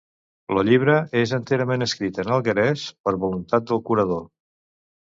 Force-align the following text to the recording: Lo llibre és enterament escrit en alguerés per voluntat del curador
Lo 0.57 0.63
llibre 0.69 0.95
és 1.21 1.33
enterament 1.39 1.87
escrit 1.87 2.19
en 2.25 2.35
alguerés 2.39 2.87
per 3.09 3.17
voluntat 3.27 3.71
del 3.71 3.87
curador 3.93 4.27